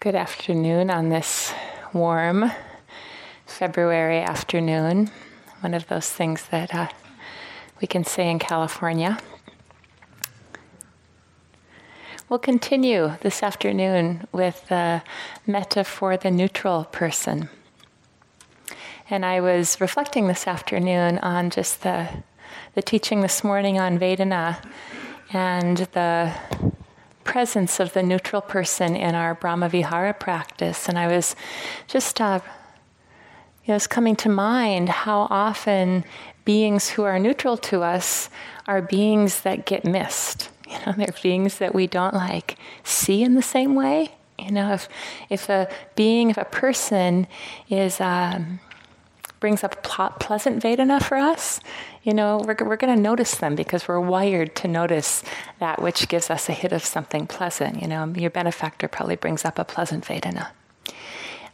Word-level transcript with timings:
Good 0.00 0.14
afternoon 0.14 0.90
on 0.90 1.08
this 1.08 1.52
warm 1.92 2.52
February 3.46 4.20
afternoon. 4.20 5.10
One 5.58 5.74
of 5.74 5.88
those 5.88 6.08
things 6.08 6.46
that 6.52 6.72
uh, 6.72 6.86
we 7.80 7.88
can 7.88 8.04
say 8.04 8.30
in 8.30 8.38
California. 8.38 9.18
We'll 12.28 12.38
continue 12.38 13.14
this 13.22 13.42
afternoon 13.42 14.28
with 14.30 14.68
the 14.68 15.02
metta 15.48 15.82
for 15.82 16.16
the 16.16 16.30
neutral 16.30 16.84
person. 16.84 17.48
And 19.10 19.26
I 19.26 19.40
was 19.40 19.80
reflecting 19.80 20.28
this 20.28 20.46
afternoon 20.46 21.18
on 21.18 21.50
just 21.50 21.82
the, 21.82 22.08
the 22.76 22.82
teaching 22.82 23.22
this 23.22 23.42
morning 23.42 23.80
on 23.80 23.98
Vedana 23.98 24.64
and 25.32 25.78
the 25.78 26.32
presence 27.28 27.78
of 27.78 27.92
the 27.92 28.02
neutral 28.02 28.40
person 28.40 28.96
in 28.96 29.14
our 29.14 29.34
Brahmavihara 29.34 30.18
practice. 30.18 30.88
And 30.88 30.98
I 30.98 31.08
was 31.08 31.36
just, 31.86 32.22
uh, 32.22 32.40
you 33.64 33.68
know, 33.68 33.76
it's 33.76 33.86
coming 33.86 34.16
to 34.16 34.30
mind 34.30 34.88
how 34.88 35.26
often 35.28 36.04
beings 36.46 36.88
who 36.88 37.02
are 37.02 37.18
neutral 37.18 37.58
to 37.58 37.82
us 37.82 38.30
are 38.66 38.80
beings 38.80 39.42
that 39.42 39.66
get 39.66 39.84
missed. 39.84 40.48
You 40.68 40.76
know, 40.84 40.92
they're 40.98 41.14
beings 41.22 41.56
that 41.58 41.74
we 41.74 41.86
don't 41.86 42.12
like 42.12 42.58
see 42.84 43.22
in 43.22 43.34
the 43.34 43.42
same 43.42 43.74
way. 43.74 44.10
You 44.38 44.50
know, 44.50 44.74
if 44.74 44.86
if 45.30 45.48
a 45.48 45.66
being, 45.96 46.28
if 46.28 46.36
a 46.36 46.44
person 46.44 47.26
is 47.70 48.02
um, 48.02 48.60
brings 49.40 49.62
up 49.62 49.82
pleasant 49.82 50.62
Vedana 50.62 51.02
for 51.02 51.16
us, 51.16 51.60
you 52.02 52.14
know, 52.14 52.38
we're, 52.44 52.56
we're 52.64 52.76
going 52.76 52.94
to 52.94 53.00
notice 53.00 53.36
them 53.36 53.54
because 53.54 53.86
we're 53.86 54.00
wired 54.00 54.54
to 54.56 54.68
notice 54.68 55.22
that 55.58 55.80
which 55.80 56.08
gives 56.08 56.30
us 56.30 56.48
a 56.48 56.52
hit 56.52 56.72
of 56.72 56.84
something 56.84 57.26
pleasant. 57.26 57.80
You 57.82 57.88
know, 57.88 58.12
your 58.16 58.30
benefactor 58.30 58.88
probably 58.88 59.16
brings 59.16 59.44
up 59.44 59.58
a 59.58 59.64
pleasant 59.64 60.04
Vedana. 60.04 60.48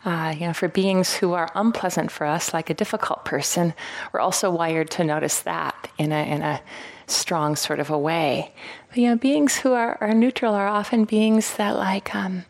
Uh, 0.05 0.35
you 0.39 0.47
know, 0.47 0.53
for 0.53 0.69
beings 0.69 1.15
who 1.15 1.33
are 1.33 1.51
unpleasant 1.55 2.11
for 2.11 2.27
us, 2.27 2.53
like 2.53 2.69
a 2.69 2.75
difficult 2.75 3.25
person, 3.25 3.73
we're 4.13 4.21
also 4.21 4.51
wired 4.51 4.91
to 4.91 5.03
notice 5.03 5.41
that 5.41 5.89
in 5.97 6.13
a, 6.13 6.23
in 6.25 6.43
a 6.43 6.61
strong 7.07 7.57
sort 7.57 7.81
of 7.81 7.89
a 7.89 7.99
way. 7.99 8.53
But, 8.89 8.99
you 8.99 9.09
know, 9.09 9.17
beings 9.17 9.57
who 9.57 9.73
are, 9.73 9.97
are 10.03 10.13
neutral 10.13 10.55
are 10.55 10.69
often 10.69 11.05
beings 11.07 11.57
that, 11.57 11.77
like, 11.77 12.15
um, 12.15 12.45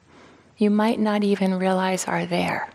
you 0.58 0.68
might 0.68 0.98
not 0.98 1.22
even 1.22 1.54
realize 1.54 2.06
are 2.06 2.26
there. 2.26 2.70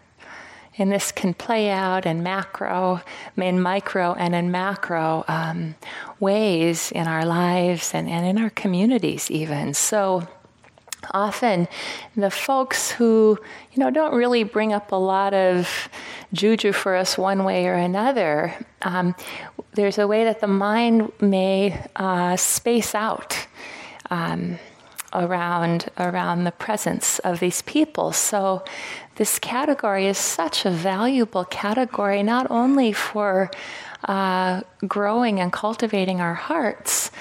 And 0.79 0.91
this 0.91 1.11
can 1.11 1.33
play 1.33 1.69
out 1.69 2.05
in 2.05 2.23
macro, 2.23 3.01
in 3.35 3.61
micro, 3.61 4.13
and 4.13 4.33
in 4.33 4.49
macro 4.49 5.25
um, 5.27 5.75
ways 6.19 6.91
in 6.93 7.05
our 7.05 7.25
lives 7.25 7.93
and, 7.93 8.09
and 8.09 8.25
in 8.25 8.41
our 8.41 8.49
communities, 8.49 9.29
even. 9.29 9.73
So, 9.73 10.27
often 11.11 11.67
the 12.15 12.29
folks 12.29 12.91
who 12.91 13.37
you 13.71 13.79
know 13.79 13.89
don't 13.89 14.13
really 14.13 14.43
bring 14.43 14.73
up 14.73 14.91
a 14.91 14.95
lot 14.95 15.33
of 15.33 15.89
juju 16.33 16.71
for 16.71 16.95
us 16.95 17.17
one 17.17 17.43
way 17.43 17.67
or 17.67 17.73
another 17.73 18.53
um, 18.81 19.15
there's 19.73 19.97
a 19.97 20.07
way 20.07 20.23
that 20.23 20.41
the 20.41 20.47
mind 20.47 21.11
may 21.21 21.81
uh, 21.95 22.35
space 22.35 22.93
out 22.93 23.47
um, 24.09 24.59
around 25.13 25.89
around 25.97 26.43
the 26.43 26.51
presence 26.51 27.19
of 27.19 27.39
these 27.39 27.61
people 27.63 28.11
so 28.11 28.63
this 29.19 29.37
category 29.37 30.07
is 30.07 30.17
such 30.17 30.65
a 30.65 30.71
valuable 30.71 31.43
category, 31.43 32.23
not 32.23 32.49
only 32.49 32.93
for 32.93 33.51
uh, 34.05 34.61
growing 34.87 35.41
and 35.41 35.51
cultivating 35.51 36.21
our 36.21 36.35
hearts, 36.35 37.11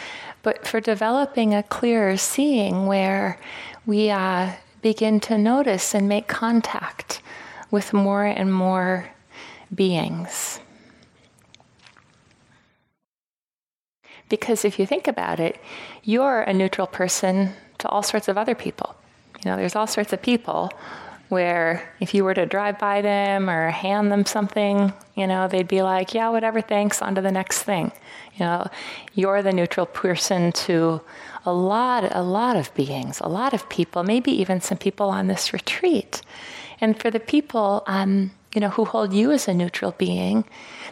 but 0.44 0.64
for 0.64 0.80
developing 0.80 1.52
a 1.52 1.64
clearer 1.64 2.16
seeing 2.16 2.86
where 2.86 3.36
we 3.84 4.10
uh, 4.10 4.52
begin 4.80 5.18
to 5.18 5.36
notice 5.36 5.92
and 5.92 6.08
make 6.08 6.28
contact 6.28 7.20
with 7.72 7.92
more 7.92 8.24
and 8.24 8.54
more 8.54 9.10
beings. 9.74 10.60
Because 14.28 14.64
if 14.64 14.78
you 14.78 14.86
think 14.86 15.08
about 15.08 15.40
it, 15.40 15.60
you're 16.04 16.42
a 16.42 16.54
neutral 16.54 16.86
person 16.86 17.54
to 17.78 17.88
all 17.88 18.04
sorts 18.04 18.28
of 18.28 18.38
other 18.38 18.54
people. 18.54 18.94
You 19.44 19.50
know, 19.50 19.56
there's 19.56 19.74
all 19.74 19.88
sorts 19.88 20.12
of 20.12 20.22
people 20.22 20.70
where 21.28 21.92
if 22.00 22.14
you 22.14 22.24
were 22.24 22.34
to 22.34 22.46
drive 22.46 22.78
by 22.78 23.02
them 23.02 23.50
or 23.50 23.70
hand 23.70 24.10
them 24.10 24.24
something, 24.24 24.92
you 25.14 25.26
know, 25.26 25.48
they'd 25.48 25.68
be 25.68 25.82
like, 25.82 26.14
yeah, 26.14 26.28
whatever, 26.30 26.60
thanks, 26.60 27.02
on 27.02 27.14
to 27.14 27.20
the 27.20 27.32
next 27.32 27.62
thing. 27.62 27.92
You 28.34 28.46
know, 28.46 28.66
you're 29.14 29.42
the 29.42 29.52
neutral 29.52 29.86
person 29.86 30.52
to 30.52 31.00
a 31.44 31.52
lot, 31.52 32.14
a 32.14 32.22
lot 32.22 32.56
of 32.56 32.72
beings, 32.74 33.20
a 33.20 33.28
lot 33.28 33.52
of 33.52 33.68
people, 33.68 34.02
maybe 34.04 34.30
even 34.30 34.60
some 34.60 34.78
people 34.78 35.10
on 35.10 35.26
this 35.26 35.52
retreat. 35.52 36.22
And 36.80 36.98
for 36.98 37.10
the 37.10 37.20
people, 37.20 37.82
um, 37.86 38.30
you 38.54 38.60
know, 38.60 38.70
who 38.70 38.84
hold 38.84 39.12
you 39.12 39.32
as 39.32 39.48
a 39.48 39.54
neutral 39.54 39.92
being, 39.92 40.44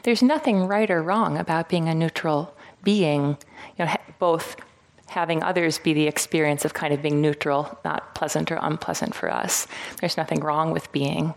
there's 0.03 0.23
nothing 0.23 0.67
right 0.67 0.91
or 0.91 1.03
wrong 1.03 1.39
about 1.39 1.69
being 1.69 1.89
a 1.89 1.95
neutral 1.95 2.55
being, 2.83 3.37
you 3.79 3.85
know, 3.85 3.97
both 4.19 4.57
having 5.09 5.43
others 5.43 5.79
be 5.79 5.93
the 5.93 6.07
experience 6.07 6.65
of 6.65 6.75
kind 6.75 6.93
of 6.93 7.03
being 7.03 7.21
neutral, 7.21 7.79
not 7.85 8.15
pleasant 8.15 8.51
or 8.51 8.59
unpleasant 8.61 9.15
for 9.15 9.33
us. 9.33 9.67
There's 10.01 10.17
nothing 10.17 10.41
wrong 10.41 10.73
with 10.73 10.91
being, 10.93 11.35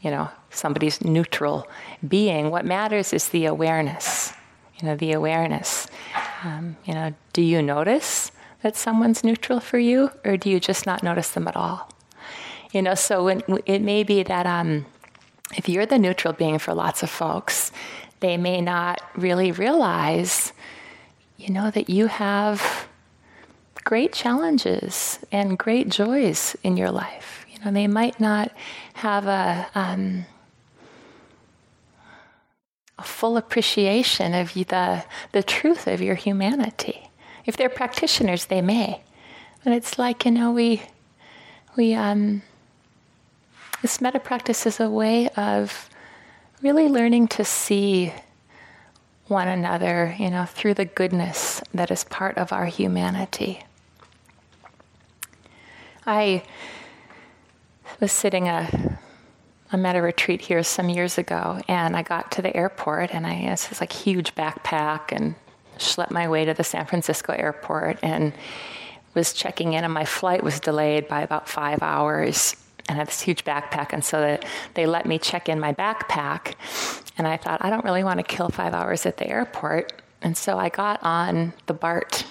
you 0.00 0.10
know, 0.10 0.30
somebody's 0.50 1.02
neutral 1.04 1.68
being. 2.06 2.50
What 2.50 2.64
matters 2.64 3.12
is 3.12 3.28
the 3.28 3.46
awareness, 3.46 4.32
you 4.78 4.88
know, 4.88 4.96
the 4.96 5.12
awareness. 5.12 5.86
Um, 6.42 6.76
you 6.84 6.94
know, 6.94 7.14
do 7.32 7.42
you 7.42 7.62
notice 7.62 8.32
that 8.62 8.76
someone's 8.76 9.22
neutral 9.22 9.60
for 9.60 9.78
you, 9.78 10.10
or 10.24 10.36
do 10.36 10.50
you 10.50 10.60
just 10.60 10.86
not 10.86 11.02
notice 11.02 11.30
them 11.30 11.48
at 11.48 11.56
all? 11.56 11.90
You 12.72 12.82
know, 12.82 12.94
so 12.94 13.24
when, 13.24 13.42
it 13.66 13.80
may 13.80 14.04
be 14.04 14.22
that 14.22 14.46
um, 14.46 14.86
if 15.56 15.68
you're 15.68 15.86
the 15.86 15.98
neutral 15.98 16.32
being 16.32 16.58
for 16.58 16.74
lots 16.74 17.02
of 17.02 17.10
folks, 17.10 17.72
they 18.20 18.36
may 18.36 18.60
not 18.60 19.00
really 19.16 19.50
realize, 19.50 20.52
you 21.36 21.52
know, 21.52 21.70
that 21.70 21.90
you 21.90 22.06
have 22.06 22.86
great 23.80 24.12
challenges 24.12 25.18
and 25.32 25.58
great 25.58 25.88
joys 25.88 26.56
in 26.62 26.76
your 26.76 26.90
life. 26.90 27.46
You 27.50 27.64
know, 27.64 27.72
they 27.72 27.86
might 27.86 28.20
not 28.20 28.52
have 28.94 29.26
a, 29.26 29.66
um, 29.74 30.26
a 32.98 33.02
full 33.02 33.36
appreciation 33.36 34.34
of 34.34 34.54
the, 34.54 35.04
the 35.32 35.42
truth 35.42 35.86
of 35.86 36.00
your 36.00 36.14
humanity. 36.14 37.10
If 37.46 37.56
they're 37.56 37.68
practitioners, 37.68 38.46
they 38.46 38.60
may. 38.60 39.02
But 39.64 39.72
it's 39.72 39.98
like, 39.98 40.24
you 40.24 40.30
know, 40.30 40.52
we, 40.52 40.82
we, 41.76 41.94
um, 41.94 42.42
this 43.82 44.00
metta 44.00 44.20
practice 44.20 44.66
is 44.66 44.80
a 44.80 44.90
way 44.90 45.28
of 45.30 45.88
really 46.62 46.88
learning 46.88 47.28
to 47.28 47.44
see 47.44 48.12
one 49.26 49.48
another, 49.48 50.14
you 50.18 50.28
know, 50.28 50.44
through 50.44 50.74
the 50.74 50.84
goodness 50.84 51.62
that 51.72 51.90
is 51.90 52.04
part 52.04 52.36
of 52.36 52.52
our 52.52 52.66
humanity. 52.66 53.64
I 56.10 56.42
was 58.00 58.10
sitting 58.10 58.48
a 58.48 58.98
I'm 59.70 59.86
at 59.86 59.94
a 59.94 60.02
retreat 60.02 60.40
here 60.40 60.64
some 60.64 60.88
years 60.88 61.18
ago, 61.18 61.62
and 61.68 61.96
I 61.96 62.02
got 62.02 62.32
to 62.32 62.42
the 62.42 62.54
airport, 62.56 63.10
and 63.12 63.24
I 63.24 63.34
had 63.34 63.58
this 63.58 63.80
like 63.80 63.92
huge 63.92 64.34
backpack, 64.34 65.12
and 65.12 65.36
schlepped 65.78 66.10
my 66.10 66.28
way 66.28 66.44
to 66.44 66.52
the 66.52 66.64
San 66.64 66.84
Francisco 66.86 67.32
airport, 67.32 68.00
and 68.02 68.32
was 69.14 69.32
checking 69.32 69.74
in, 69.74 69.84
and 69.84 69.94
my 69.94 70.04
flight 70.04 70.42
was 70.42 70.58
delayed 70.58 71.06
by 71.06 71.22
about 71.22 71.48
five 71.48 71.80
hours, 71.80 72.56
and 72.88 72.96
I 72.96 72.98
had 72.98 73.06
this 73.06 73.20
huge 73.20 73.44
backpack, 73.44 73.92
and 73.92 74.04
so 74.04 74.20
that 74.20 74.44
they 74.74 74.86
let 74.86 75.06
me 75.06 75.16
check 75.16 75.48
in 75.48 75.60
my 75.60 75.72
backpack, 75.72 76.54
and 77.18 77.28
I 77.28 77.36
thought 77.36 77.64
I 77.64 77.70
don't 77.70 77.84
really 77.84 78.02
want 78.02 78.18
to 78.18 78.24
kill 78.24 78.48
five 78.48 78.74
hours 78.74 79.06
at 79.06 79.16
the 79.18 79.28
airport, 79.28 80.02
and 80.22 80.36
so 80.36 80.58
I 80.58 80.70
got 80.70 81.00
on 81.04 81.52
the 81.66 81.74
BART 81.74 82.24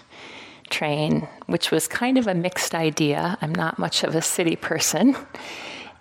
train, 0.70 1.28
which 1.48 1.72
was 1.72 1.88
kind 1.88 2.18
of 2.18 2.28
a 2.28 2.34
mixed 2.34 2.76
idea. 2.76 3.38
I'm 3.42 3.54
not 3.54 3.80
much 3.80 4.04
of 4.04 4.16
a 4.16 4.22
city 4.22 4.56
person. 4.56 5.16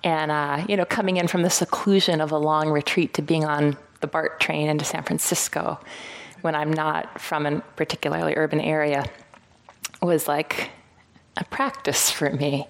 And, 0.05 0.31
uh, 0.31 0.65
you 0.69 0.77
know, 0.77 0.85
coming 0.85 1.17
in 1.17 1.27
from 1.27 1.43
the 1.43 1.51
seclusion 1.51 2.21
of 2.21 2.31
a 2.31 2.39
long 2.39 2.71
retreat 2.71 3.15
to 3.15 3.23
being 3.23 3.45
on 3.45 3.77
the 4.01 4.07
BART 4.07 4.41
train 4.41 4.69
into 4.69 4.85
San 4.85 5.03
Francisco 5.03 5.81
when 6.43 6.55
I'm 6.55 6.73
not 6.73 7.21
from 7.21 7.47
a 7.47 7.61
particularly 7.77 8.35
urban 8.37 8.61
area 8.61 9.05
was 10.01 10.29
like 10.29 10.71
a 11.37 11.45
practice 11.45 12.11
for 12.11 12.31
me. 12.31 12.69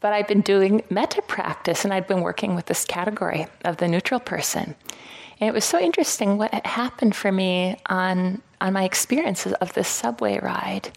But 0.00 0.12
I've 0.12 0.28
been 0.28 0.40
doing 0.40 0.82
metta 0.90 1.22
practice 1.22 1.84
and 1.84 1.94
I'd 1.94 2.06
been 2.06 2.22
working 2.22 2.54
with 2.54 2.66
this 2.66 2.84
category 2.84 3.46
of 3.64 3.76
the 3.78 3.88
neutral 3.88 4.20
person. 4.20 4.74
And 5.40 5.48
it 5.48 5.54
was 5.54 5.64
so 5.64 5.78
interesting 5.78 6.38
what 6.38 6.52
happened 6.66 7.16
for 7.16 7.32
me 7.32 7.76
on, 7.86 8.42
on 8.60 8.72
my 8.72 8.84
experiences 8.84 9.52
of 9.54 9.72
this 9.72 9.88
subway 9.88 10.38
ride 10.38 10.90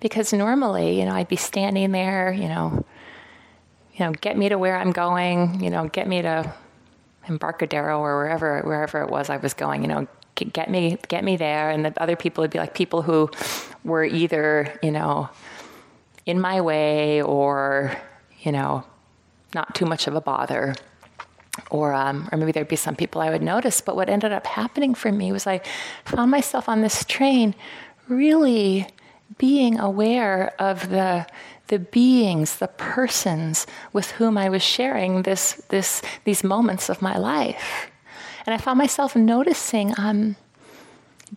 because 0.00 0.32
normally, 0.32 0.98
you 0.98 1.04
know, 1.04 1.12
I'd 1.12 1.28
be 1.28 1.36
standing 1.36 1.92
there, 1.92 2.32
you 2.32 2.48
know, 2.48 2.84
you 3.94 4.04
know, 4.04 4.12
get 4.12 4.36
me 4.36 4.48
to 4.48 4.58
where 4.58 4.76
I'm 4.76 4.92
going, 4.92 5.62
you 5.62 5.70
know, 5.70 5.88
get 5.88 6.06
me 6.06 6.22
to 6.22 6.52
Embarcadero 7.28 7.98
or 8.00 8.18
wherever 8.18 8.60
wherever 8.60 9.02
it 9.02 9.10
was 9.10 9.30
I 9.30 9.38
was 9.38 9.54
going, 9.54 9.82
you 9.82 9.88
know, 9.88 10.06
get 10.34 10.70
me 10.70 10.98
get 11.08 11.24
me 11.24 11.36
there 11.36 11.70
and 11.70 11.84
the 11.84 11.92
other 12.00 12.16
people 12.16 12.42
would 12.42 12.50
be 12.50 12.58
like 12.58 12.74
people 12.74 13.02
who 13.02 13.30
were 13.84 14.04
either, 14.04 14.78
you 14.82 14.90
know, 14.90 15.30
in 16.26 16.40
my 16.40 16.60
way 16.60 17.22
or, 17.22 17.96
you 18.40 18.52
know, 18.52 18.84
not 19.54 19.74
too 19.74 19.86
much 19.86 20.06
of 20.06 20.14
a 20.14 20.20
bother. 20.20 20.74
Or, 21.70 21.94
um, 21.94 22.28
or 22.30 22.36
maybe 22.36 22.52
there'd 22.52 22.68
be 22.68 22.76
some 22.76 22.96
people 22.96 23.22
I 23.22 23.30
would 23.30 23.40
notice. 23.40 23.80
But 23.80 23.96
what 23.96 24.10
ended 24.10 24.30
up 24.30 24.46
happening 24.46 24.94
for 24.94 25.10
me 25.10 25.32
was 25.32 25.46
I 25.46 25.62
found 26.04 26.30
myself 26.30 26.68
on 26.68 26.82
this 26.82 27.02
train 27.04 27.54
really 28.08 28.86
being 29.38 29.78
aware 29.78 30.54
of 30.58 30.90
the 30.90 31.26
the 31.68 31.78
beings, 31.78 32.56
the 32.56 32.68
persons 32.68 33.66
with 33.92 34.12
whom 34.12 34.38
I 34.38 34.48
was 34.48 34.62
sharing 34.62 35.22
this, 35.22 35.54
this, 35.68 36.02
these 36.24 36.44
moments 36.44 36.88
of 36.88 37.02
my 37.02 37.16
life. 37.16 37.90
And 38.44 38.54
I 38.54 38.58
found 38.58 38.78
myself 38.78 39.16
noticing 39.16 39.92
um, 39.98 40.36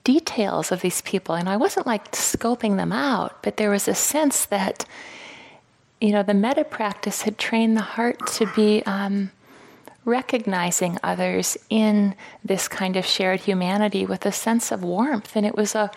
details 0.03 0.71
of 0.71 0.81
these 0.81 1.01
people. 1.01 1.33
And 1.33 1.49
I 1.49 1.57
wasn't 1.57 1.87
like 1.87 2.11
scoping 2.11 2.77
them 2.77 2.91
out, 2.91 3.41
but 3.41 3.57
there 3.57 3.71
was 3.71 3.87
a 3.87 3.95
sense 3.95 4.45
that, 4.45 4.85
you 5.99 6.11
know, 6.11 6.21
the 6.21 6.35
metta 6.35 6.63
practice 6.63 7.23
had 7.23 7.39
trained 7.39 7.75
the 7.75 7.81
heart 7.81 8.27
to 8.33 8.45
be 8.55 8.83
um, 8.85 9.31
recognizing 10.05 10.99
others 11.01 11.57
in 11.71 12.13
this 12.45 12.67
kind 12.67 12.95
of 12.95 13.05
shared 13.05 13.41
humanity 13.41 14.05
with 14.05 14.27
a 14.27 14.31
sense 14.31 14.71
of 14.71 14.83
warmth. 14.83 15.35
And 15.35 15.45
it 15.45 15.55
was 15.55 15.73
a 15.73 15.89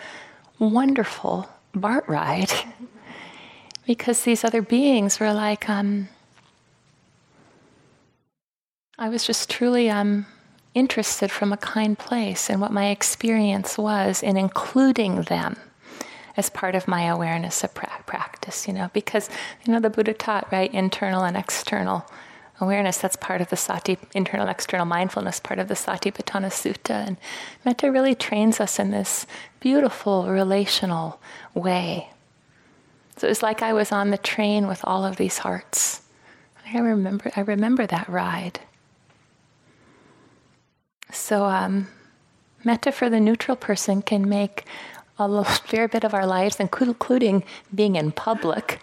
wonderful 0.57 1.47
BART 1.73 2.07
ride. 2.07 2.51
Because 3.85 4.23
these 4.23 4.45
other 4.45 4.61
beings 4.61 5.19
were 5.19 5.33
like, 5.33 5.69
um, 5.69 6.07
I 8.97 9.09
was 9.09 9.27
just 9.27 9.49
truly 9.49 9.89
um, 9.89 10.25
interested 10.73 11.29
from 11.31 11.51
a 11.51 11.57
kind 11.57 11.99
place 11.99 12.49
in 12.49 12.61
what 12.61 12.71
my 12.71 12.87
experience 12.91 13.77
was 13.77 14.23
in 14.23 14.37
including 14.37 15.23
them 15.23 15.57
as 16.37 16.49
part 16.49 16.75
of 16.75 16.87
my 16.87 17.03
awareness 17.03 17.63
of 17.63 17.73
pra- 17.73 18.03
practice, 18.05 18.67
you 18.67 18.73
know, 18.73 18.89
because, 18.93 19.29
you 19.65 19.73
know, 19.73 19.79
the 19.79 19.89
Buddha 19.89 20.13
taught, 20.13 20.51
right, 20.51 20.73
internal 20.73 21.23
and 21.23 21.35
external 21.35 22.05
awareness. 22.59 22.97
That's 22.97 23.15
part 23.15 23.41
of 23.41 23.49
the 23.49 23.57
sati, 23.57 23.97
internal 24.13 24.47
external 24.47 24.85
mindfulness, 24.85 25.39
part 25.39 25.59
of 25.59 25.67
the 25.67 25.73
Satipatthana 25.73 26.49
Sutta. 26.49 27.07
And 27.07 27.17
metta 27.65 27.91
really 27.91 28.15
trains 28.15 28.59
us 28.59 28.79
in 28.79 28.91
this 28.91 29.25
beautiful 29.59 30.27
relational 30.27 31.19
way 31.53 32.09
so 33.17 33.27
it 33.27 33.29
was 33.29 33.43
like 33.43 33.61
I 33.61 33.73
was 33.73 33.91
on 33.91 34.09
the 34.09 34.17
train 34.17 34.67
with 34.67 34.81
all 34.83 35.05
of 35.05 35.17
these 35.17 35.39
hearts. 35.39 36.01
I 36.73 36.79
remember, 36.79 37.31
I 37.35 37.41
remember 37.41 37.85
that 37.85 38.09
ride. 38.09 38.59
So, 41.11 41.45
um, 41.45 41.87
metta 42.63 42.91
for 42.91 43.09
the 43.09 43.19
neutral 43.19 43.55
person 43.55 44.01
can 44.01 44.27
make 44.27 44.65
a 45.19 45.43
fair 45.45 45.87
bit 45.87 46.03
of 46.03 46.13
our 46.13 46.25
lives, 46.25 46.59
including 46.59 47.43
being 47.73 47.95
in 47.95 48.11
public, 48.11 48.79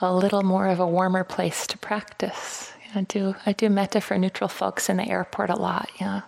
a 0.00 0.12
little 0.12 0.42
more 0.42 0.66
of 0.66 0.80
a 0.80 0.86
warmer 0.86 1.22
place 1.22 1.66
to 1.68 1.78
practice. 1.78 2.71
I 2.94 3.02
do 3.02 3.34
I 3.46 3.52
do 3.52 3.68
metta 3.68 4.00
for 4.00 4.18
neutral 4.18 4.48
folks 4.48 4.88
in 4.88 4.98
the 4.98 5.08
airport 5.08 5.50
a 5.50 5.56
lot. 5.56 5.90
Know, 6.00 6.22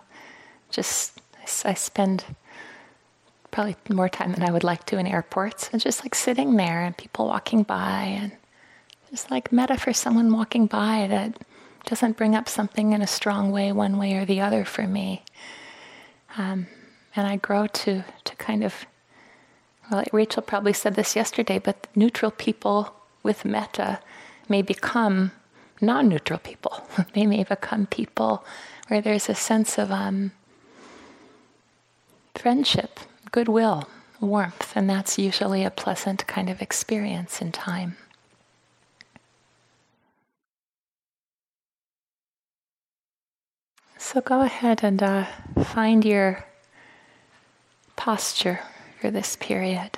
just 0.69 1.19
I 1.63 1.73
spend 1.73 2.25
probably 3.51 3.75
more 3.89 4.09
time 4.09 4.33
than 4.33 4.43
I 4.43 4.51
would 4.51 4.63
like 4.63 4.85
to 4.87 4.97
in 4.97 5.07
airports. 5.07 5.69
And 5.71 5.81
just 5.81 6.03
like 6.03 6.13
sitting 6.13 6.55
there 6.55 6.83
and 6.83 6.97
people 6.97 7.27
walking 7.27 7.63
by 7.63 8.01
and 8.03 8.31
just 9.09 9.31
like 9.31 9.51
metta 9.51 9.77
for 9.77 9.93
someone 9.93 10.33
walking 10.33 10.65
by 10.65 11.07
that 11.09 11.37
doesn't 11.85 12.17
bring 12.17 12.35
up 12.35 12.49
something 12.49 12.91
in 12.91 13.01
a 13.01 13.07
strong 13.07 13.51
way, 13.51 13.71
one 13.71 13.97
way 13.97 14.15
or 14.15 14.25
the 14.25 14.41
other 14.41 14.65
for 14.65 14.87
me. 14.87 15.23
Um, 16.37 16.67
and 17.15 17.25
I 17.25 17.37
grow 17.37 17.67
to, 17.67 18.03
to 18.25 18.35
kind 18.35 18.63
of, 18.63 18.85
well, 19.89 20.03
Rachel 20.11 20.41
probably 20.41 20.73
said 20.73 20.95
this 20.95 21.15
yesterday, 21.15 21.59
but 21.59 21.87
neutral 21.95 22.31
people 22.31 22.93
with 23.23 23.45
metta 23.45 23.99
may 24.49 24.61
become 24.63 25.31
non 25.81 26.07
neutral 26.07 26.39
people. 26.39 26.81
they 27.13 27.25
may 27.25 27.43
become 27.43 27.85
people 27.87 28.43
where 28.87 29.01
there's 29.01 29.29
a 29.29 29.35
sense 29.35 29.77
of 29.77 29.91
um, 29.91 30.31
friendship 32.35 32.99
goodwill, 33.31 33.89
warmth, 34.21 34.71
and 34.77 34.89
that's 34.89 35.17
usually 35.19 35.65
a 35.65 35.69
pleasant 35.69 36.25
kind 36.25 36.49
of 36.49 36.61
experience 36.61 37.41
in 37.41 37.51
time. 37.51 37.97
So 43.97 44.21
go 44.21 44.41
ahead 44.41 44.83
and 44.83 45.03
uh, 45.03 45.25
find 45.65 46.05
your 46.05 46.45
posture 47.97 48.61
for 49.01 49.11
this 49.11 49.35
period. 49.35 49.97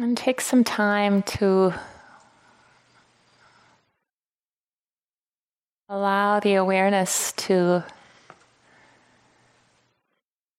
And 0.00 0.16
take 0.16 0.40
some 0.40 0.64
time 0.64 1.22
to 1.24 1.74
allow 5.90 6.40
the 6.40 6.54
awareness 6.54 7.32
to 7.32 7.84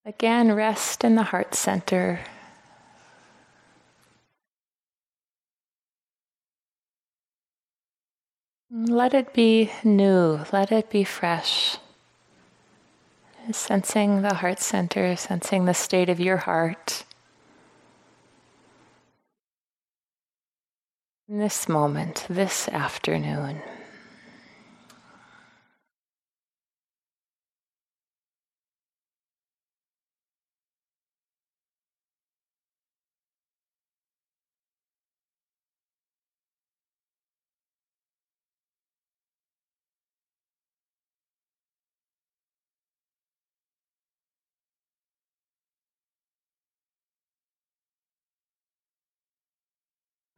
again 0.05 0.53
rest 0.53 1.03
in 1.03 1.15
the 1.15 1.23
heart 1.23 1.55
center. 1.55 2.19
Let 8.69 9.15
it 9.15 9.33
be 9.33 9.71
new, 9.83 10.41
let 10.53 10.71
it 10.71 10.91
be 10.91 11.03
fresh. 11.03 11.77
Sensing 13.51 14.21
the 14.21 14.35
heart 14.35 14.59
center, 14.59 15.15
sensing 15.15 15.65
the 15.65 15.73
state 15.73 16.09
of 16.09 16.19
your 16.19 16.37
heart. 16.37 17.05
In 21.31 21.39
this 21.39 21.69
moment, 21.69 22.25
this 22.29 22.67
afternoon. 22.67 23.61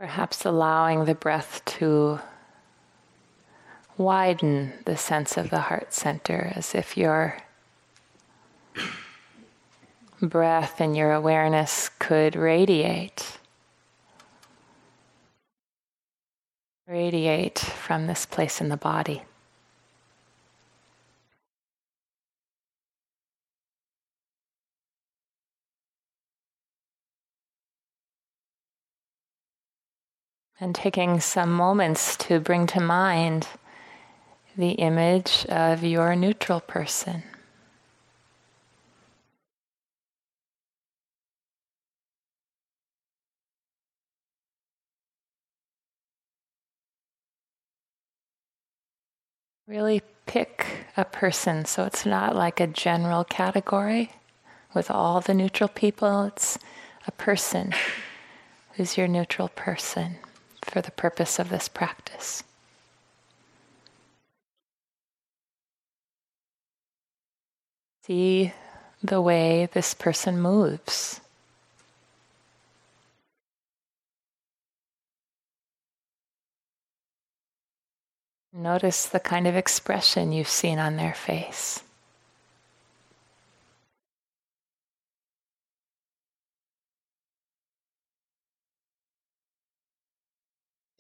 Perhaps 0.04 0.44
allowing 0.44 1.06
the 1.06 1.16
breath 1.16 1.64
to 1.64 2.20
widen 3.98 4.74
the 4.84 4.98
sense 4.98 5.38
of 5.38 5.50
the 5.50 5.62
heart 5.62 5.94
center 5.94 6.52
as 6.58 6.76
if 6.76 6.98
your 6.98 7.38
breath 10.22 10.82
and 10.82 10.98
your 10.98 11.14
awareness 11.14 11.88
could 12.00 12.36
radiate. 12.36 13.38
Radiate 16.86 17.60
from 17.60 18.08
this 18.08 18.26
place 18.26 18.60
in 18.60 18.68
the 18.68 18.76
body. 18.76 19.24
And 30.64 30.74
taking 30.74 31.20
some 31.20 31.52
moments 31.52 32.16
to 32.16 32.40
bring 32.40 32.68
to 32.68 32.80
mind 32.80 33.50
the 34.56 34.70
image 34.70 35.46
of 35.48 35.84
your 35.84 36.16
neutral 36.16 36.62
person. 36.62 37.22
Really 49.68 50.02
pick 50.26 50.66
a 50.96 51.04
person 51.04 51.66
so 51.66 51.84
it's 51.84 52.06
not 52.06 52.38
like 52.38 52.62
a 52.62 52.68
general 52.68 53.26
category 53.26 54.14
with 54.74 54.90
all 54.90 55.20
the 55.20 55.34
neutral 55.34 55.68
people, 55.68 56.24
it's 56.24 56.58
a 57.06 57.12
person 57.12 57.74
who's 58.78 58.98
your 58.98 59.10
neutral 59.10 59.50
person 59.50 60.20
for 60.74 60.82
the 60.82 60.90
purpose 60.90 61.38
of 61.38 61.50
this 61.50 61.68
practice. 61.68 62.44
See 68.04 68.52
the 69.04 69.22
way 69.22 69.70
this 69.72 69.94
person 69.94 70.42
moves. 70.42 71.22
Notice 78.52 79.06
the 79.06 79.20
kind 79.20 79.46
of 79.46 79.56
expression 79.56 80.32
you've 80.32 80.48
seen 80.48 80.80
on 80.80 80.96
their 80.96 81.14
face. 81.14 81.84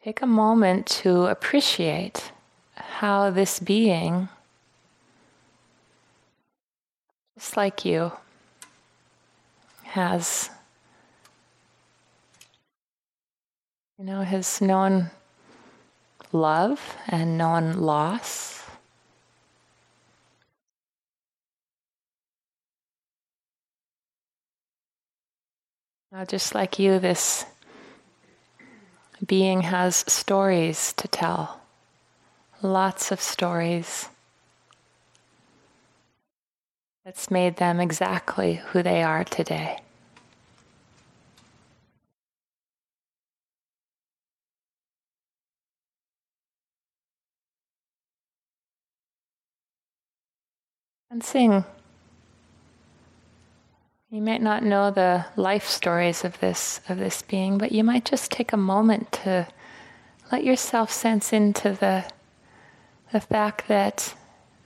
Take 0.03 0.21
a 0.21 0.27
moment 0.27 0.85
to 0.87 1.27
appreciate 1.27 2.33
how 2.75 3.29
this 3.29 3.59
being, 3.59 4.27
just 7.37 7.55
like 7.55 7.85
you, 7.85 8.11
has, 9.83 10.49
you 13.97 14.03
know, 14.03 14.23
has 14.23 14.59
known 14.59 15.09
love 16.33 16.97
and 17.07 17.37
known 17.37 17.77
loss. 17.77 18.61
Now, 26.11 26.25
just 26.25 26.53
like 26.53 26.77
you, 26.77 26.99
this 26.99 27.45
being 29.25 29.61
has 29.61 29.97
stories 30.07 30.93
to 30.93 31.07
tell, 31.07 31.61
lots 32.61 33.11
of 33.11 33.21
stories. 33.21 34.09
That's 37.05 37.29
made 37.29 37.57
them 37.57 37.79
exactly 37.79 38.55
who 38.67 38.81
they 38.81 39.03
are 39.03 39.23
today. 39.23 39.79
And 51.11 51.23
sing. 51.23 51.65
You 54.13 54.21
might 54.21 54.43
not 54.43 54.61
know 54.61 54.91
the 54.91 55.25
life 55.35 55.67
stories 55.67 56.23
of 56.23 56.39
this 56.39 56.81
of 56.87 56.99
this 56.99 57.23
being, 57.23 57.57
but 57.57 57.71
you 57.71 57.83
might 57.83 58.05
just 58.05 58.29
take 58.29 58.53
a 58.53 58.57
moment 58.57 59.11
to 59.23 59.47
let 60.31 60.43
yourself 60.43 60.91
sense 60.91 61.33
into 61.33 61.71
the 61.71 62.05
the 63.11 63.19
fact 63.19 63.67
that 63.69 64.13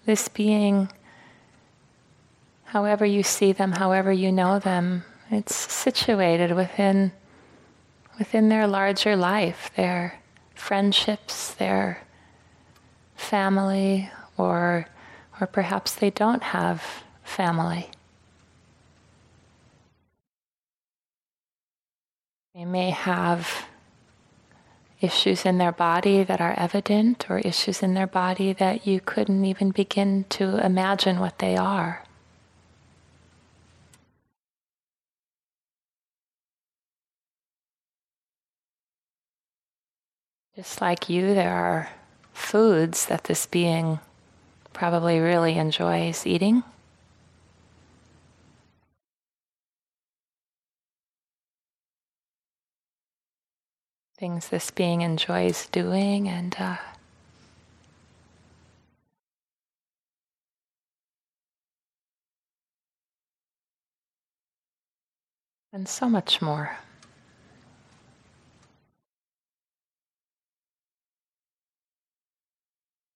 this 0.06 0.28
being 0.28 0.92
however 2.66 3.06
you 3.06 3.24
see 3.24 3.54
them, 3.54 3.72
however 3.72 4.12
you 4.12 4.34
know 4.34 4.60
them, 4.60 5.06
it's 5.32 5.56
situated 5.56 6.52
within 6.52 7.14
within 8.20 8.50
their 8.50 8.68
larger 8.68 9.16
life, 9.16 9.72
their 9.78 10.20
friendships, 10.56 11.54
their 11.54 12.02
family, 13.16 14.12
or 14.38 14.90
or 15.40 15.48
perhaps 15.48 15.96
they 15.96 16.10
don't 16.10 16.44
have 16.44 16.84
family. 17.24 17.90
They 22.58 22.66
may 22.66 22.90
have 22.90 23.68
issues 25.00 25.46
in 25.46 25.60
their 25.60 25.72
body 25.72 26.24
that 26.24 26.42
are 26.42 26.56
evident, 26.58 27.30
or 27.30 27.38
issues 27.38 27.84
in 27.84 27.94
their 27.94 28.08
body 28.08 28.52
that 28.52 28.88
you 28.88 29.00
couldn't 29.00 29.46
even 29.46 29.70
begin 29.70 30.26
to 30.30 30.58
imagine 30.66 31.20
what 31.20 31.38
they 31.38 31.56
are. 31.56 32.04
Just 40.56 40.82
like 40.82 41.08
you, 41.10 41.36
there 41.36 41.54
are 41.54 41.90
foods 42.34 43.06
that 43.06 43.26
this 43.26 43.46
being 43.46 44.00
probably 44.74 45.20
really 45.20 45.60
enjoys 45.60 46.26
eating. 46.26 46.64
Things 54.18 54.50
this 54.50 54.72
being 54.72 55.02
enjoys 55.02 55.68
doing 55.68 56.28
and 56.28 56.56
uh, 56.60 56.78
and 65.72 65.88
so 65.88 66.10
much 66.10 66.42
more. 66.42 66.78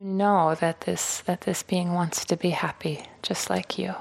know 0.01 0.55
that 0.55 0.81
this 0.81 1.21
that 1.21 1.41
this 1.41 1.61
being 1.63 1.93
wants 1.93 2.25
to 2.25 2.35
be 2.35 2.49
happy 2.49 3.03
just 3.21 3.49
like 3.49 3.77
you. 3.77 3.93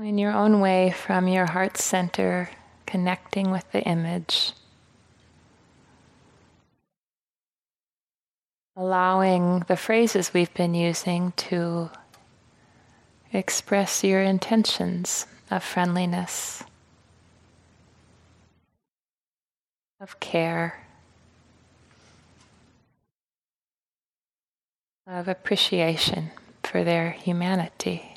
In 0.00 0.16
your 0.16 0.32
own 0.32 0.60
way, 0.60 0.92
from 0.92 1.28
your 1.28 1.44
heart 1.44 1.76
center, 1.76 2.48
connecting 2.86 3.50
with 3.50 3.70
the 3.70 3.82
image, 3.82 4.52
allowing 8.74 9.60
the 9.68 9.76
phrases 9.76 10.32
we've 10.32 10.54
been 10.54 10.74
using 10.74 11.32
to 11.32 11.90
express 13.30 14.02
your 14.02 14.22
intentions 14.22 15.26
of 15.50 15.62
friendliness, 15.62 16.64
of 20.00 20.18
care, 20.18 20.86
of 25.06 25.28
appreciation 25.28 26.30
for 26.62 26.84
their 26.84 27.10
humanity. 27.10 28.09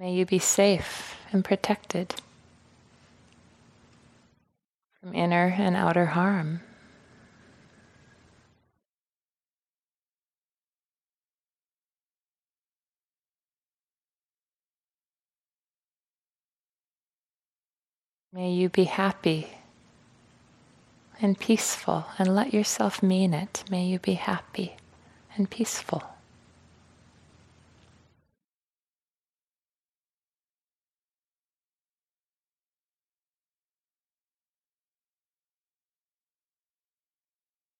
May 0.00 0.14
you 0.14 0.24
be 0.24 0.38
safe 0.38 1.18
and 1.30 1.44
protected 1.44 2.14
from 4.98 5.14
inner 5.14 5.54
and 5.58 5.76
outer 5.76 6.06
harm. 6.06 6.62
May 18.32 18.52
you 18.52 18.70
be 18.70 18.84
happy 18.84 19.48
and 21.20 21.38
peaceful 21.38 22.06
and 22.18 22.34
let 22.34 22.54
yourself 22.54 23.02
mean 23.02 23.34
it. 23.34 23.64
May 23.70 23.84
you 23.84 23.98
be 23.98 24.14
happy 24.14 24.76
and 25.36 25.50
peaceful. 25.50 26.04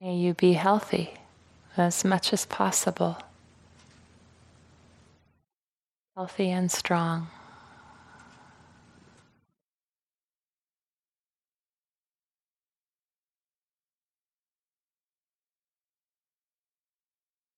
May 0.03 0.17
you 0.17 0.33
be 0.33 0.55
healthy 0.55 1.13
as 1.77 2.07
much 2.07 2.33
as 2.33 2.47
possible, 2.47 3.19
healthy 6.17 6.51
and 6.51 6.71
strong. 6.71 7.27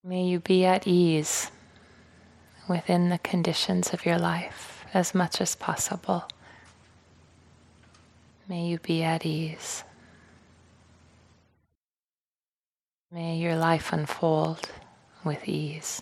May 0.04 0.24
you 0.24 0.40
be 0.40 0.64
at 0.64 0.84
ease 0.88 1.52
within 2.68 3.08
the 3.08 3.18
conditions 3.18 3.92
of 3.92 4.04
your 4.04 4.18
life 4.18 4.84
as 4.92 5.14
much 5.14 5.40
as 5.40 5.54
possible. 5.54 6.24
May 8.48 8.66
you 8.66 8.78
be 8.78 9.04
at 9.04 9.24
ease. 9.24 9.84
May 13.14 13.36
your 13.36 13.56
life 13.56 13.92
unfold 13.92 14.70
with 15.22 15.46
ease. 15.46 16.00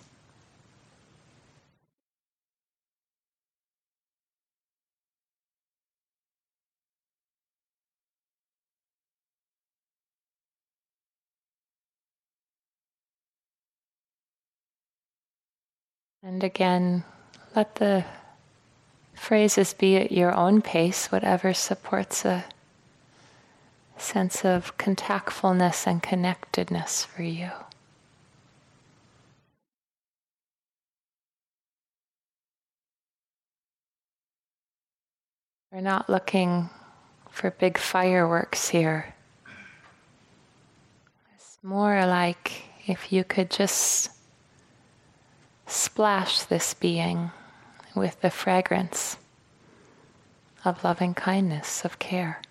And 16.23 16.45
again, 16.45 17.03
let 17.53 17.75
the 17.75 18.05
phrases 19.13 19.73
be 19.73 19.97
at 19.97 20.13
your 20.13 20.33
own 20.33 20.61
pace, 20.61 21.11
whatever 21.11 21.53
supports 21.53 22.23
a 22.23 22.45
sense 24.01 24.43
of 24.43 24.77
contactfulness 24.77 25.87
and 25.87 26.01
connectedness 26.01 27.05
for 27.05 27.23
you. 27.23 27.51
We're 35.71 35.81
not 35.81 36.09
looking 36.09 36.69
for 37.29 37.51
big 37.51 37.77
fireworks 37.77 38.69
here. 38.69 39.13
It's 41.35 41.57
more 41.63 42.05
like 42.05 42.63
if 42.87 43.13
you 43.13 43.23
could 43.23 43.49
just 43.49 44.11
splash 45.67 46.43
this 46.43 46.73
being 46.73 47.31
with 47.95 48.19
the 48.19 48.29
fragrance 48.29 49.17
of 50.65 50.83
loving 50.83 51.13
kindness, 51.13 51.85
of 51.85 51.99
care. 51.99 52.41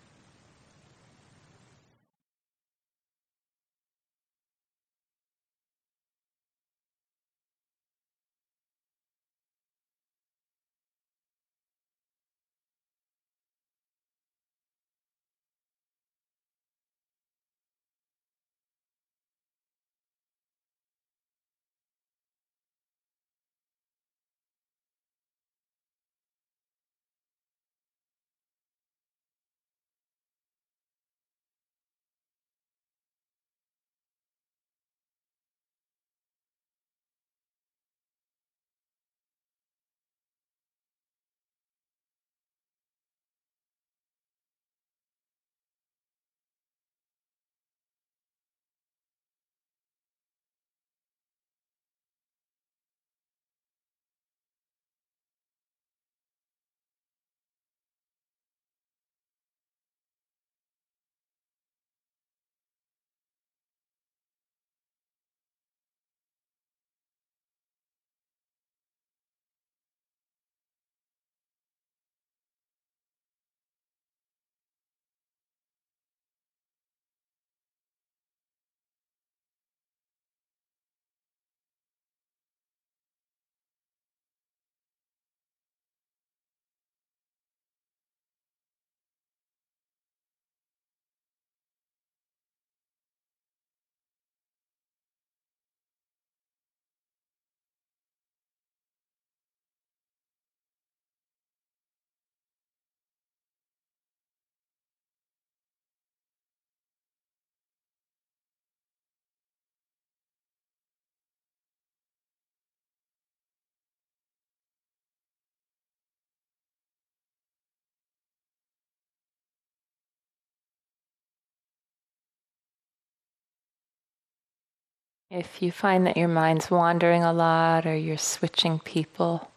If 125.30 125.62
you 125.62 125.70
find 125.70 126.06
that 126.06 126.16
your 126.16 126.26
mind's 126.26 126.72
wandering 126.72 127.22
a 127.22 127.32
lot 127.32 127.86
or 127.86 127.94
you're 127.94 128.18
switching 128.18 128.80
people, 128.80 129.48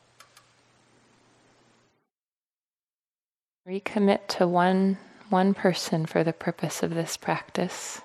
recommit 3.67 4.27
to 4.27 4.47
one, 4.47 4.99
one 5.29 5.55
person 5.55 6.05
for 6.05 6.23
the 6.23 6.31
purpose 6.31 6.83
of 6.83 6.93
this 6.93 7.17
practice. 7.17 8.01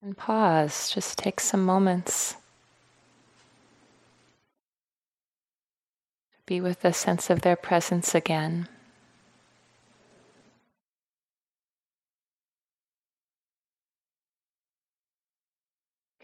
And 0.00 0.16
pause, 0.16 0.90
just 0.90 1.18
take 1.18 1.38
some 1.38 1.64
moments. 1.64 2.32
To 6.32 6.38
be 6.46 6.62
with 6.62 6.80
the 6.80 6.94
sense 6.94 7.28
of 7.28 7.42
their 7.42 7.56
presence 7.56 8.14
again. 8.14 8.68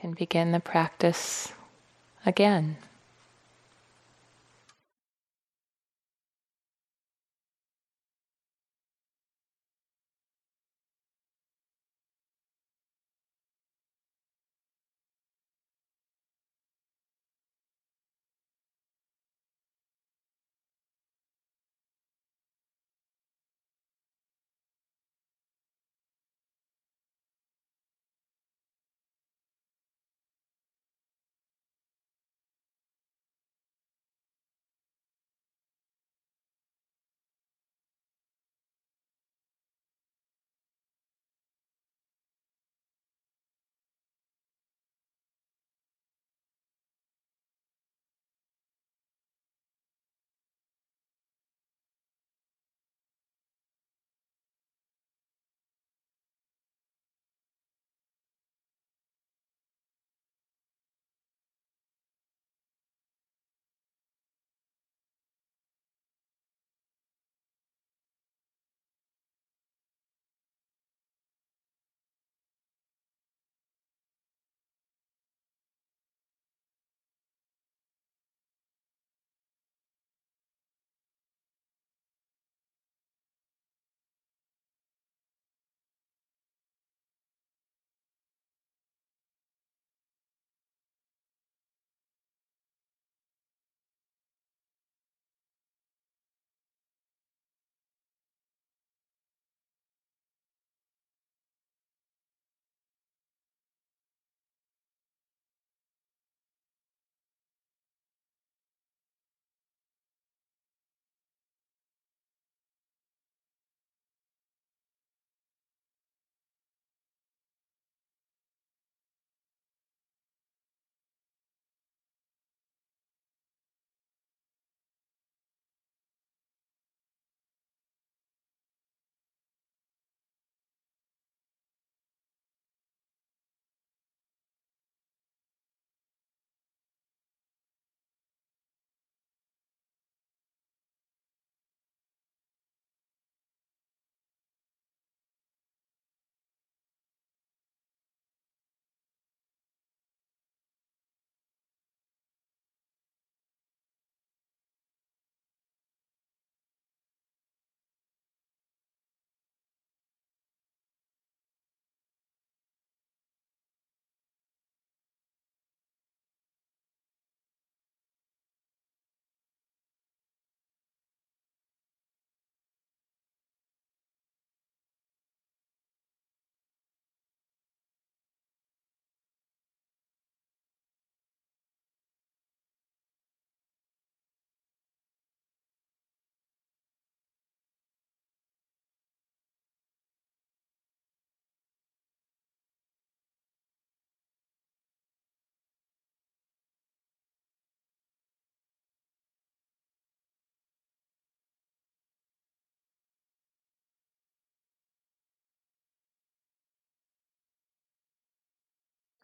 Can 0.01 0.13
begin 0.13 0.53
the 0.53 0.61
practice 0.61 1.53
again. 2.25 2.77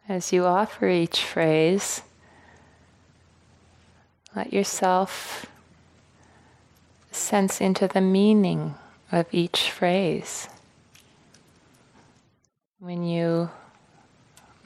As 0.07 0.35
you 0.35 0.45
offer 0.45 0.87
each 0.87 1.25
phrase, 1.25 2.03
let 4.37 4.53
yourself 4.53 5.47
sense 7.11 7.59
into 7.59 7.89
the 7.89 8.03
meaning 8.03 8.75
of 9.11 9.27
each 9.33 9.71
phrase. 9.71 10.49
When 12.81 13.03
you 13.03 13.49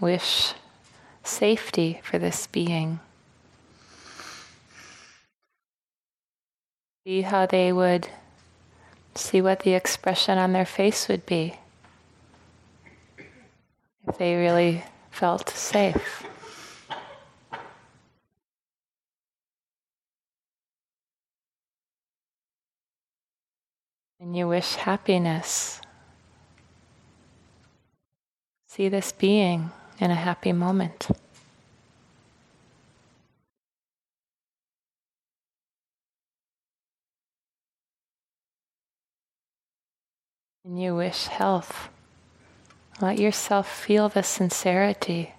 wish 0.00 0.54
safety 1.22 2.00
for 2.02 2.18
this 2.18 2.48
being, 2.48 2.98
see 7.04 7.20
how 7.22 7.46
they 7.46 7.72
would 7.72 8.08
see 9.14 9.40
what 9.40 9.60
the 9.60 9.74
expression 9.74 10.36
on 10.36 10.52
their 10.52 10.66
face 10.66 11.06
would 11.06 11.24
be 11.26 11.54
if 14.06 14.18
they 14.18 14.34
really 14.34 14.82
felt 15.18 15.48
safe. 15.50 16.24
And 24.20 24.36
you 24.36 24.46
wish 24.46 24.76
happiness. 24.76 25.80
See 28.68 28.88
this 28.88 29.10
being 29.10 29.72
in 29.98 30.12
a 30.12 30.14
happy 30.14 30.52
moment. 30.52 31.08
And 40.64 40.80
you 40.80 40.94
wish 40.94 41.26
health. 41.26 41.88
Let 43.00 43.18
yourself 43.20 43.68
feel 43.68 44.08
the 44.08 44.24
sincerity 44.24 45.34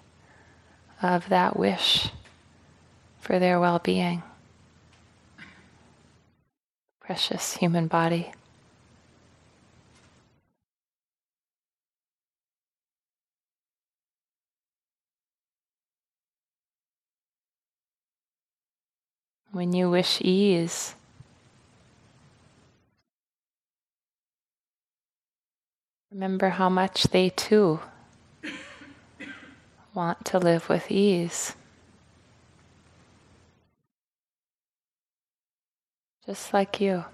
of 1.02 1.28
that 1.28 1.58
wish 1.58 2.08
for 3.18 3.38
their 3.38 3.60
well 3.60 3.78
being. 3.78 4.22
Precious 7.00 7.56
human 7.58 7.86
body. 7.86 8.32
When 19.52 19.74
you 19.74 19.90
wish 19.90 20.22
ease, 20.22 20.94
remember 26.10 26.48
how 26.48 26.68
much 26.68 27.04
they 27.04 27.30
too 27.30 27.80
want 29.94 30.24
to 30.24 30.38
live 30.38 30.68
with 30.68 30.90
ease. 30.90 31.54
Just 36.26 36.52
like 36.52 36.80
you. 36.80 37.04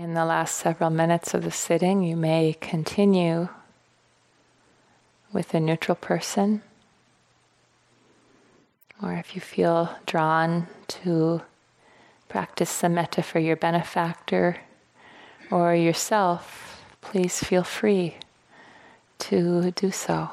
In 0.00 0.14
the 0.14 0.24
last 0.24 0.56
several 0.56 0.88
minutes 0.88 1.34
of 1.34 1.44
the 1.44 1.50
sitting, 1.50 2.02
you 2.02 2.16
may 2.16 2.56
continue 2.58 3.50
with 5.30 5.52
a 5.52 5.60
neutral 5.60 5.94
person, 5.94 6.62
or 9.02 9.12
if 9.12 9.34
you 9.34 9.42
feel 9.42 9.94
drawn 10.06 10.68
to 10.88 11.42
practice 12.30 12.82
metta 12.82 13.22
for 13.22 13.40
your 13.40 13.56
benefactor 13.56 14.56
or 15.50 15.74
yourself, 15.74 16.82
please 17.02 17.38
feel 17.44 17.62
free 17.62 18.16
to 19.18 19.70
do 19.72 19.90
so. 19.90 20.30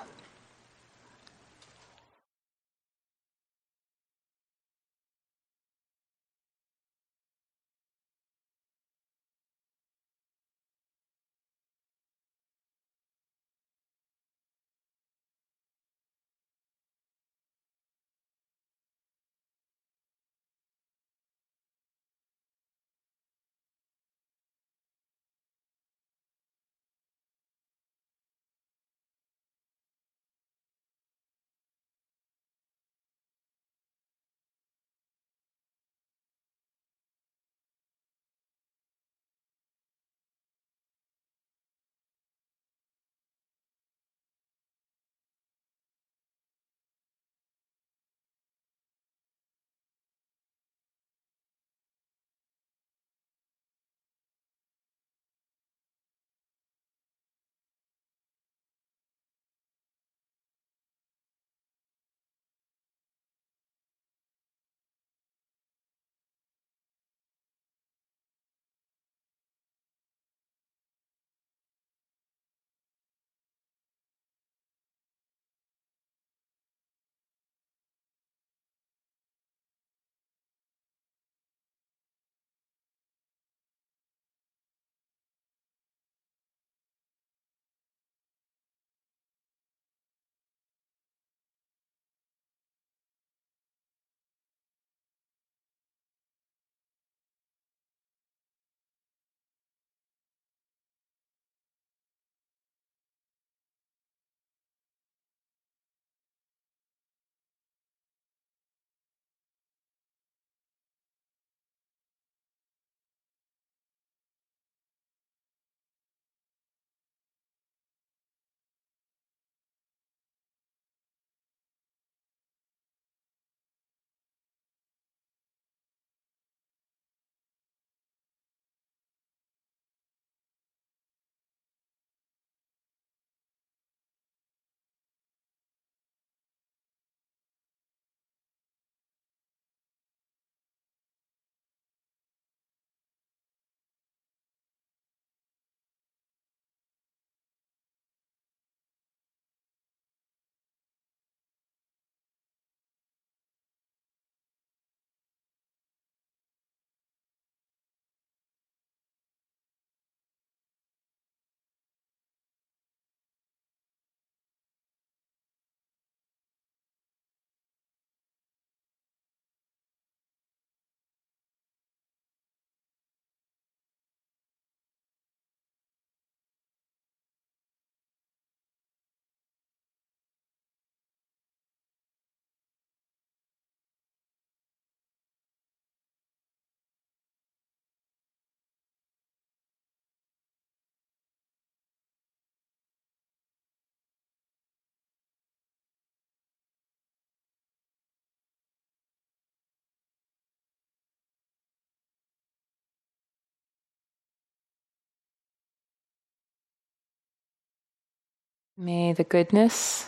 May 208.80 209.12
the 209.12 209.24
goodness 209.24 210.08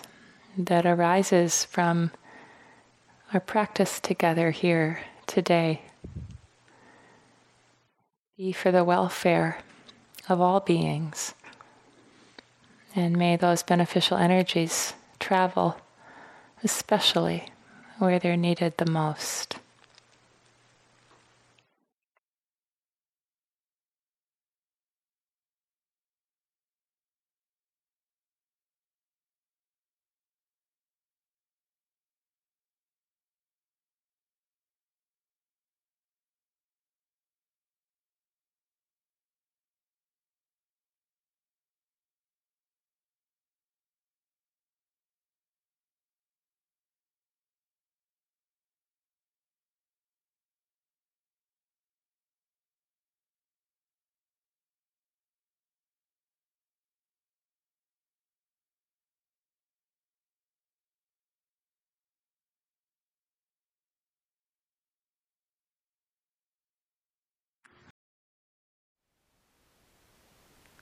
that 0.56 0.86
arises 0.86 1.66
from 1.66 2.12
our 3.34 3.40
practice 3.40 4.00
together 4.00 4.52
here 4.52 5.00
today 5.26 5.82
be 8.38 8.52
for 8.52 8.72
the 8.72 8.84
welfare 8.84 9.58
of 10.30 10.40
all 10.40 10.60
beings. 10.60 11.34
And 12.96 13.18
may 13.18 13.38
those 13.38 13.64
beneficial 13.64 14.18
energies 14.18 14.94
travel, 15.20 15.82
especially 16.64 17.46
where 17.98 18.20
they're 18.20 18.38
needed 18.38 18.78
the 18.78 18.92
most. 18.92 19.58